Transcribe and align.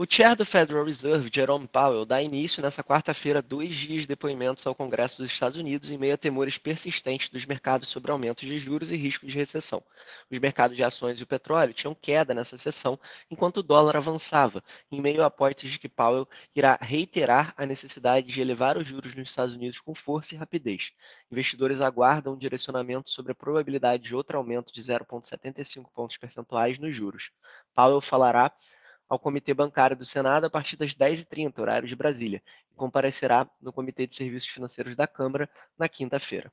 O 0.00 0.06
chair 0.08 0.36
do 0.36 0.46
Federal 0.46 0.84
Reserve, 0.84 1.28
Jerome 1.34 1.66
Powell, 1.66 2.06
dá 2.06 2.22
início 2.22 2.62
nesta 2.62 2.84
quarta-feira 2.84 3.42
dois 3.42 3.74
dias 3.74 4.02
de 4.02 4.06
depoimentos 4.06 4.64
ao 4.64 4.72
Congresso 4.72 5.20
dos 5.20 5.32
Estados 5.32 5.58
Unidos 5.58 5.90
em 5.90 5.98
meio 5.98 6.14
a 6.14 6.16
temores 6.16 6.56
persistentes 6.56 7.28
dos 7.28 7.44
mercados 7.44 7.88
sobre 7.88 8.12
aumentos 8.12 8.46
de 8.46 8.56
juros 8.58 8.92
e 8.92 8.96
risco 8.96 9.26
de 9.26 9.36
recessão. 9.36 9.82
Os 10.30 10.38
mercados 10.38 10.76
de 10.76 10.84
ações 10.84 11.18
e 11.18 11.24
o 11.24 11.26
petróleo 11.26 11.74
tinham 11.74 11.96
queda 11.96 12.32
nessa 12.32 12.56
sessão, 12.56 12.96
enquanto 13.28 13.56
o 13.56 13.62
dólar 13.64 13.96
avançava, 13.96 14.62
em 14.88 15.00
meio 15.00 15.20
a 15.20 15.26
apostas 15.26 15.68
de 15.68 15.80
que 15.80 15.88
Powell 15.88 16.28
irá 16.54 16.78
reiterar 16.80 17.52
a 17.56 17.66
necessidade 17.66 18.28
de 18.28 18.40
elevar 18.40 18.78
os 18.78 18.86
juros 18.86 19.16
nos 19.16 19.30
Estados 19.30 19.56
Unidos 19.56 19.80
com 19.80 19.96
força 19.96 20.32
e 20.32 20.38
rapidez. 20.38 20.92
Investidores 21.28 21.80
aguardam 21.80 22.34
um 22.34 22.38
direcionamento 22.38 23.10
sobre 23.10 23.32
a 23.32 23.34
probabilidade 23.34 24.04
de 24.04 24.14
outro 24.14 24.38
aumento 24.38 24.72
de 24.72 24.80
0,75 24.80 25.90
pontos 25.92 26.16
percentuais 26.16 26.78
nos 26.78 26.94
juros. 26.94 27.32
Powell 27.74 28.00
falará 28.00 28.52
ao 29.08 29.18
Comitê 29.18 29.54
Bancário 29.54 29.96
do 29.96 30.04
Senado 30.04 30.44
a 30.44 30.50
partir 30.50 30.76
das 30.76 30.94
10h30, 30.94 31.58
horário 31.58 31.88
de 31.88 31.96
Brasília, 31.96 32.42
e 32.70 32.74
comparecerá 32.74 33.48
no 33.60 33.72
Comitê 33.72 34.06
de 34.06 34.14
Serviços 34.14 34.50
Financeiros 34.50 34.94
da 34.94 35.06
Câmara 35.06 35.48
na 35.78 35.88
quinta-feira. 35.88 36.52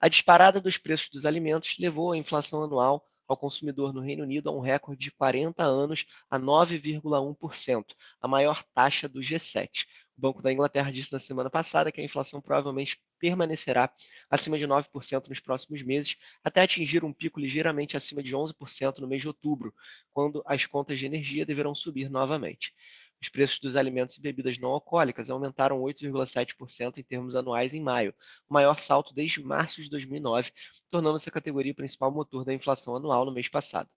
A 0.00 0.08
disparada 0.08 0.60
dos 0.60 0.78
preços 0.78 1.08
dos 1.10 1.24
alimentos 1.24 1.76
levou 1.78 2.12
a 2.12 2.16
inflação 2.16 2.62
anual 2.62 3.06
ao 3.28 3.36
consumidor 3.36 3.92
no 3.92 4.00
Reino 4.00 4.24
Unido 4.24 4.48
a 4.48 4.52
um 4.52 4.60
recorde 4.60 5.00
de 5.00 5.12
40 5.12 5.62
anos 5.62 6.06
a 6.30 6.38
9,1%, 6.38 7.84
a 8.20 8.28
maior 8.28 8.62
taxa 8.74 9.08
do 9.08 9.20
G7. 9.20 9.86
Banco 10.22 10.40
da 10.40 10.52
Inglaterra 10.52 10.92
disse 10.92 11.12
na 11.12 11.18
semana 11.18 11.50
passada 11.50 11.90
que 11.90 12.00
a 12.00 12.04
inflação 12.04 12.40
provavelmente 12.40 13.02
permanecerá 13.18 13.92
acima 14.30 14.56
de 14.56 14.68
9% 14.68 15.28
nos 15.28 15.40
próximos 15.40 15.82
meses, 15.82 16.16
até 16.44 16.62
atingir 16.62 17.04
um 17.04 17.12
pico 17.12 17.40
ligeiramente 17.40 17.96
acima 17.96 18.22
de 18.22 18.32
11% 18.32 18.98
no 19.00 19.08
mês 19.08 19.20
de 19.20 19.26
outubro, 19.26 19.74
quando 20.12 20.40
as 20.46 20.64
contas 20.64 21.00
de 21.00 21.06
energia 21.06 21.44
deverão 21.44 21.74
subir 21.74 22.08
novamente. 22.08 22.72
Os 23.20 23.28
preços 23.28 23.58
dos 23.58 23.74
alimentos 23.74 24.16
e 24.16 24.20
bebidas 24.20 24.58
não 24.58 24.70
alcoólicas 24.70 25.28
aumentaram 25.28 25.80
8,7% 25.80 26.98
em 26.98 27.02
termos 27.02 27.34
anuais 27.34 27.74
em 27.74 27.82
maio, 27.82 28.14
o 28.48 28.54
maior 28.54 28.78
salto 28.78 29.12
desde 29.12 29.42
março 29.42 29.82
de 29.82 29.90
2009, 29.90 30.52
tornando-se 30.88 31.28
a 31.28 31.32
categoria 31.32 31.74
principal 31.74 32.12
motor 32.12 32.44
da 32.44 32.54
inflação 32.54 32.94
anual 32.94 33.24
no 33.24 33.32
mês 33.34 33.48
passado 33.48 33.90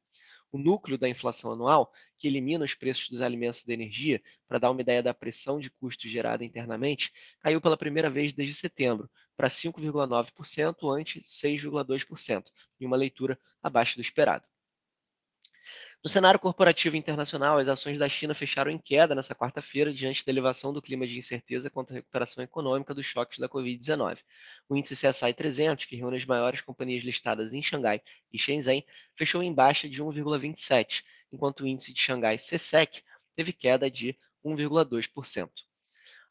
o 0.51 0.57
núcleo 0.57 0.97
da 0.97 1.09
inflação 1.09 1.51
anual, 1.51 1.91
que 2.17 2.27
elimina 2.27 2.63
os 2.63 2.73
preços 2.73 3.09
dos 3.09 3.21
alimentos 3.21 3.61
e 3.61 3.67
da 3.67 3.73
energia, 3.73 4.21
para 4.47 4.59
dar 4.59 4.71
uma 4.71 4.81
ideia 4.81 5.03
da 5.03 5.13
pressão 5.13 5.59
de 5.59 5.69
custos 5.69 6.09
gerada 6.09 6.45
internamente, 6.45 7.11
caiu 7.39 7.59
pela 7.59 7.77
primeira 7.77 8.09
vez 8.09 8.33
desde 8.33 8.53
setembro, 8.53 9.09
para 9.35 9.49
5,9% 9.49 10.97
antes 10.97 11.25
6,2%, 11.25 12.45
em 12.79 12.85
uma 12.85 12.95
leitura 12.95 13.37
abaixo 13.61 13.95
do 13.95 14.01
esperado. 14.01 14.47
No 16.05 16.09
cenário 16.09 16.39
corporativo 16.39 16.95
internacional, 16.95 17.57
as 17.57 17.67
ações 17.67 17.97
da 17.97 18.07
China 18.07 18.35
fecharam 18.35 18.69
em 18.69 18.77
queda 18.77 19.15
nesta 19.15 19.33
quarta-feira 19.33 19.91
diante 19.91 20.23
da 20.23 20.31
elevação 20.31 20.71
do 20.71 20.79
clima 20.79 21.07
de 21.07 21.17
incerteza 21.17 21.67
quanto 21.67 21.89
à 21.89 21.93
recuperação 21.95 22.43
econômica 22.43 22.93
dos 22.93 23.07
choques 23.07 23.39
da 23.39 23.49
Covid-19. 23.49 24.19
O 24.69 24.75
índice 24.75 24.93
CSI 24.93 25.33
300, 25.33 25.85
que 25.85 25.95
reúne 25.95 26.17
as 26.17 26.25
maiores 26.27 26.61
companhias 26.61 27.03
listadas 27.03 27.55
em 27.55 27.63
Xangai 27.63 28.03
e 28.31 28.37
Shenzhen, 28.37 28.85
fechou 29.15 29.41
em 29.41 29.51
baixa 29.51 29.89
de 29.89 30.03
1,27, 30.03 31.03
enquanto 31.33 31.61
o 31.61 31.67
índice 31.67 31.91
de 31.91 31.99
Xangai 31.99 32.37
CSEC 32.37 33.01
teve 33.35 33.51
queda 33.51 33.89
de 33.89 34.15
1,2%. 34.45 35.49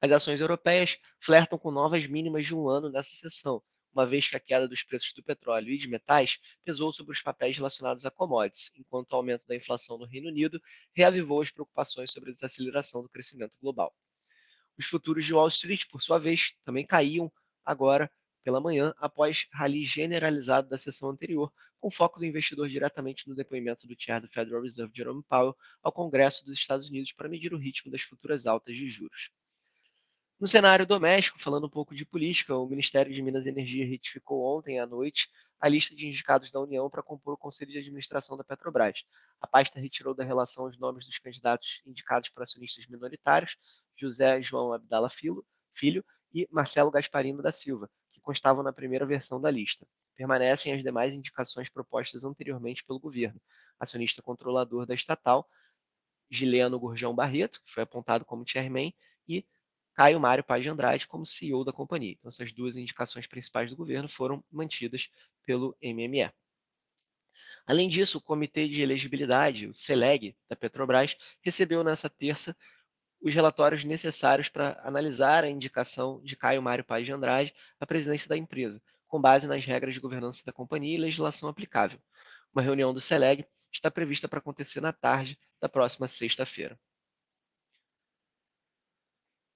As 0.01 0.13
ações 0.13 0.41
europeias 0.41 0.99
flertam 1.19 1.59
com 1.59 1.73
novas 1.73 2.07
mínimas 2.07 2.47
de 2.47 2.55
um 2.55 2.69
ano 2.69 2.89
nessa 2.91 3.17
sessão, 3.17 3.61
uma 3.95 4.05
vez 4.05 4.29
que 4.29 4.37
a 4.37 4.41
queda 4.41 4.67
dos 4.67 4.83
preços 4.83 5.13
do 5.13 5.23
petróleo 5.23 5.71
e 5.71 5.79
de 5.79 5.89
metais 5.89 6.39
pesou 6.65 6.93
sobre 6.93 7.13
os 7.13 7.23
papéis 7.23 7.57
relacionados 7.57 8.05
a 8.05 8.11
commodities, 8.11 8.73
enquanto 8.77 9.13
o 9.13 9.17
aumento 9.17 9.47
da 9.47 9.55
inflação 9.55 9.97
no 9.97 10.05
Reino 10.05 10.29
Unido 10.29 10.61
reavivou 10.93 11.41
as 11.41 11.51
preocupações 11.51 12.11
sobre 12.11 12.31
a 12.31 12.33
desaceleração 12.33 13.03
do 13.03 13.09
crescimento 13.09 13.57
global. 13.61 13.95
Os 14.77 14.87
futuros 14.87 15.25
de 15.25 15.33
Wall 15.33 15.49
Street, 15.49 15.85
por 15.89 16.03
sua 16.03 16.19
vez, 16.19 16.55
também 16.65 16.85
caíam 16.85 17.33
agora 17.65 18.11
pela 18.43 18.61
manhã 18.61 18.93
após 18.99 19.47
rally 19.53 19.85
generalizado 19.85 20.69
da 20.69 20.77
sessão 20.77 21.09
anterior, 21.09 21.51
com 21.81 21.91
foco 21.91 22.19
do 22.19 22.27
investidor 22.27 22.69
diretamente 22.69 23.29
no 23.29 23.35
depoimento 23.35 23.87
do 23.87 23.95
chair 23.97 24.21
do 24.21 24.29
Federal 24.29 24.63
Reserve, 24.63 24.93
Jerome 24.95 25.23
Powell, 25.23 25.57
ao 25.83 25.93
Congresso 25.93 26.45
dos 26.45 26.55
Estados 26.55 26.89
Unidos 26.91 27.13
para 27.13 27.29
medir 27.29 27.55
o 27.55 27.59
ritmo 27.59 27.91
das 27.91 28.03
futuras 28.03 28.47
altas 28.47 28.77
de 28.77 28.89
juros. 28.89 29.31
No 30.41 30.49
cenário 30.49 30.85
doméstico, 30.85 31.41
falando 31.41 31.67
um 31.67 31.71
pouco 31.71 31.95
de 31.95 32.05
política, 32.05 32.57
o 32.57 32.67
Ministério 32.69 33.13
de 33.13 33.23
Minas 33.23 33.47
e 33.47 33.49
Energia 33.49 33.87
retificou 33.87 34.45
ontem 34.45 34.81
à 34.81 34.87
noite 34.87 35.29
a 35.61 35.69
lista 35.69 35.95
de 35.95 36.07
indicados 36.07 36.51
da 36.51 36.61
União 36.61 36.91
para 36.91 37.03
compor 37.03 37.35
o 37.35 37.39
Conselho 37.39 37.71
de 37.71 37.79
Administração 37.79 38.37
da 38.37 38.43
Petrobras. 38.43 39.05
A 39.41 39.47
pasta 39.47 39.79
retirou 39.81 40.13
da 40.13 40.25
relação 40.25 40.67
os 40.67 40.77
nomes 40.77 41.07
dos 41.07 41.19
candidatos 41.19 41.81
indicados 41.87 42.29
por 42.29 42.43
acionistas 42.43 42.87
minoritários, 42.89 43.57
José 43.97 44.43
João 44.43 44.73
Abdala 44.73 45.09
Filho, 45.09 45.47
Filho 45.73 46.05
e 46.35 46.49
Marcelo 46.51 46.91
Gasparino 46.91 47.41
da 47.41 47.53
Silva, 47.53 47.89
que 48.11 48.21
constavam 48.21 48.63
na 48.63 48.73
primeira 48.73 49.07
versão 49.07 49.41
da 49.41 49.51
lista. 49.51 49.87
Permanecem 50.17 50.75
as 50.75 50.83
demais 50.83 51.15
indicações 51.15 51.71
propostas 51.71 52.25
anteriormente 52.25 52.85
pelo 52.85 52.99
governo. 52.99 53.41
Acionista 53.79 54.21
controlador 54.21 54.85
da 54.85 54.95
estatal, 54.95 55.49
Gileano 56.29 56.79
Gurjão 56.79 57.15
Barreto, 57.15 57.63
que 57.65 57.71
foi 57.71 57.85
apontado 57.85 58.25
como 58.25 58.45
chairman, 58.47 58.93
e 59.29 59.47
Caio 59.95 60.19
Mário 60.19 60.43
Paz 60.43 60.63
de 60.63 60.69
Andrade 60.69 61.07
como 61.07 61.25
CEO 61.25 61.65
da 61.65 61.73
companhia. 61.73 62.13
Então, 62.13 62.29
essas 62.29 62.53
duas 62.53 62.77
indicações 62.77 63.27
principais 63.27 63.71
do 63.71 63.77
governo 63.77 64.09
foram 64.09 64.45
mantidas 64.51 65.09
pelo 65.47 65.77
MME. 65.83 66.31
Além 67.67 67.89
disso, 67.89 68.19
o 68.19 68.21
Comitê 68.21 68.69
de 68.69 68.83
Elegibilidade, 68.83 69.67
o 69.67 69.75
CELEG, 69.75 70.37
da 70.49 70.57
Petrobras, 70.57 71.17
recebeu 71.41 71.83
nessa 71.83 72.11
terça 72.11 72.55
os 73.23 73.35
relatórios 73.35 73.85
necessários 73.85 74.51
para 74.51 74.79
analisar 74.85 75.45
a 75.45 75.49
indicação 75.49 76.21
de 76.23 76.37
Caio 76.37 76.61
Mário 76.61 76.85
Paz 76.85 77.07
de 77.07 77.13
Andrade 77.13 77.55
à 77.81 77.87
presidência 77.87 78.29
da 78.29 78.37
empresa, 78.37 78.83
com 79.07 79.19
base 79.19 79.49
nas 79.49 79.65
regras 79.65 79.95
de 79.95 80.01
governança 80.01 80.45
da 80.45 80.53
companhia 80.53 80.95
e 80.95 81.01
legislação 81.01 81.49
aplicável. 81.49 81.99
Uma 82.53 82.61
reunião 82.61 82.93
do 82.93 83.01
CELEG 83.01 83.47
está 83.73 83.91
prevista 83.91 84.29
para 84.29 84.41
acontecer 84.41 84.81
na 84.81 84.93
tarde 84.93 85.39
da 85.59 85.69
próxima 85.69 86.07
sexta-feira. 86.07 86.79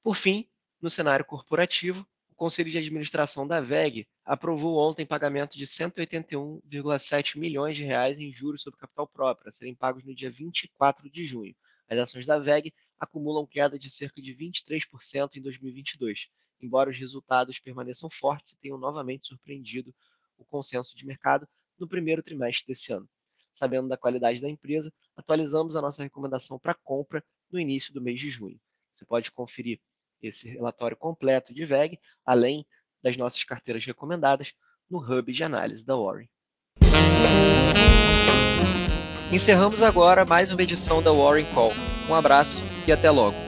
Por 0.09 0.17
fim, 0.17 0.49
no 0.81 0.89
cenário 0.89 1.23
corporativo, 1.23 2.01
o 2.31 2.35
Conselho 2.35 2.71
de 2.71 2.79
Administração 2.79 3.47
da 3.47 3.61
VEG 3.61 4.09
aprovou 4.25 4.79
ontem 4.79 5.05
pagamento 5.05 5.59
de 5.59 5.67
181,7 5.67 7.39
milhões 7.39 7.77
de 7.77 7.85
reais 7.85 8.19
em 8.19 8.33
juros 8.33 8.63
sobre 8.63 8.81
capital 8.81 9.07
próprio, 9.07 9.51
a 9.51 9.53
serem 9.53 9.75
pagos 9.75 10.03
no 10.05 10.15
dia 10.15 10.31
24 10.31 11.11
de 11.11 11.27
junho. 11.27 11.55
As 11.91 11.99
ações 11.99 12.25
da 12.25 12.39
VEG 12.39 12.73
acumulam 12.99 13.47
queda 13.47 13.79
de 13.79 13.91
cerca 13.91 14.23
de 14.23 14.35
23% 14.35 15.37
em 15.37 15.43
2022, 15.43 16.29
embora 16.59 16.89
os 16.89 16.99
resultados 16.99 17.61
permaneçam 17.61 18.09
fortes 18.09 18.53
e 18.53 18.59
tenham 18.59 18.79
novamente 18.79 19.27
surpreendido 19.27 19.95
o 20.39 20.45
consenso 20.47 20.97
de 20.97 21.05
mercado 21.05 21.47
no 21.79 21.87
primeiro 21.87 22.23
trimestre 22.23 22.67
desse 22.69 22.95
ano. 22.95 23.07
Sabendo 23.53 23.89
da 23.89 23.99
qualidade 23.99 24.41
da 24.41 24.49
empresa, 24.49 24.91
atualizamos 25.15 25.77
a 25.77 25.83
nossa 25.83 26.03
recomendação 26.03 26.59
para 26.59 26.73
compra 26.73 27.23
no 27.53 27.61
início 27.61 27.93
do 27.93 28.01
mês 28.01 28.19
de 28.19 28.31
junho. 28.31 28.59
Você 28.99 29.05
pode 29.05 29.31
conferir 29.31 29.79
esse 30.23 30.49
relatório 30.49 30.97
completo 30.97 31.55
de 31.55 31.65
VEG, 31.65 31.99
além 32.25 32.67
das 33.03 33.17
nossas 33.17 33.43
carteiras 33.45 33.85
recomendadas, 33.85 34.53
no 34.91 34.99
Hub 34.99 35.33
de 35.33 35.45
Análise 35.45 35.85
da 35.85 35.97
Warren. 35.97 36.29
Encerramos 39.31 39.83
agora 39.83 40.25
mais 40.25 40.53
uma 40.53 40.63
edição 40.63 41.03
da 41.03 41.13
Warren 41.13 41.45
Call. 41.53 41.73
Um 42.09 42.15
abraço 42.15 42.63
e 42.87 42.93
até 42.93 43.11
logo. 43.11 43.48